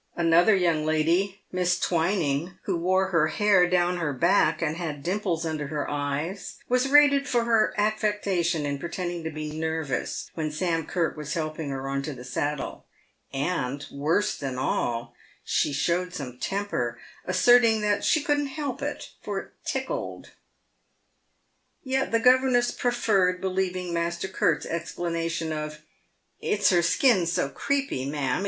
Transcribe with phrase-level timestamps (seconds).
[0.15, 5.45] Another young lady— Miss Twining, who wore her hair down her back, and had dimples
[5.45, 10.87] under her eyes— was rated for her affectation in pretending to be nervous when Sam
[10.87, 12.87] Curt was helping her on to the saddle;
[13.31, 19.37] and, worse than all, she showed some temper, asserting that she couldn't help it, for
[19.39, 20.31] it tickled.
[21.83, 25.81] Yet the governess preferred believing Master Curt's explanation of
[26.39, 28.39] "It's her skin's so creepy, ma'am.